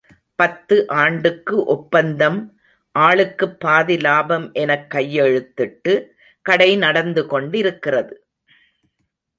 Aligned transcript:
பத்து 0.35 0.87
ஆண்டு 0.87 1.43
ஒப்பந்தம் 1.47 2.39
ஆளுக்குப் 2.99 3.59
பாதி 3.59 3.97
லாபம் 3.99 4.51
எனக் 4.53 4.91
கையெழுத்திட்டு—கடை 4.95 6.77
நடந்து 6.77 7.27
கொண்டிருக்கிறது. 7.27 8.25